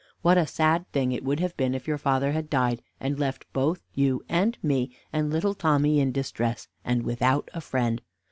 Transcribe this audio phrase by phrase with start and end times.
[0.23, 3.45] What a sad thing it would have been if your father had died, and left
[3.53, 8.01] both you and me, and little Tommy in distress, and without a friend.